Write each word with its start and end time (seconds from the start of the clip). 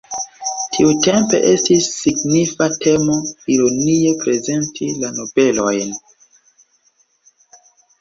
Tiutempe 0.77 1.41
estis 1.49 1.89
signifa 2.05 2.69
temo 2.87 3.19
ironie 3.59 4.17
prezenti 4.27 4.93
la 5.05 5.15
nobelojn. 5.21 5.97